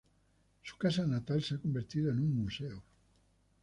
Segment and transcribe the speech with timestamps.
[0.63, 2.83] Su casa natal se ha convertido en un museo.